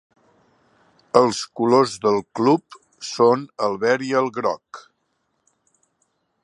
Els 1.19 1.41
colors 1.59 1.93
del 2.05 2.17
club 2.39 2.79
són 3.11 3.45
el 3.67 3.77
verd 3.87 4.09
i 4.09 4.11
el 4.23 4.35
groc. 4.39 4.83